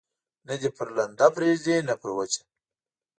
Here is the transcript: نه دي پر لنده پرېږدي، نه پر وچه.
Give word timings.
نه 0.47 0.55
دي 0.61 0.69
پر 0.77 0.87
لنده 0.97 1.27
پرېږدي، 1.35 1.75
نه 1.87 1.93
پر 2.01 2.09
وچه. 2.17 2.41